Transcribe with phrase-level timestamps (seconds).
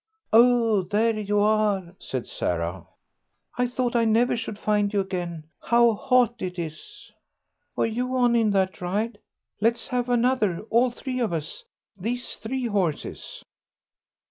[0.33, 2.87] "Oh, here you are," said Sarah.
[3.55, 5.43] "I thought I never should find you again.
[5.61, 7.11] How hot it is!"
[7.75, 9.19] "Were you on in that ride?
[9.59, 11.65] Let's have another, all three of us.
[11.95, 13.43] These three horses."